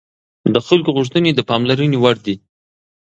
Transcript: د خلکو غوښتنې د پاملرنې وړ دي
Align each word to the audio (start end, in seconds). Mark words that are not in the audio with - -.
د 0.53 0.55
خلکو 0.67 0.89
غوښتنې 0.97 1.31
د 1.33 1.39
پاملرنې 1.49 1.97
وړ 1.99 2.15
دي 2.25 2.35